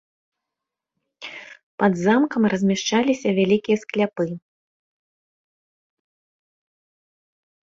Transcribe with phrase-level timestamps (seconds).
[1.83, 4.27] Пад замкам размяшчаліся вялікія скляпы.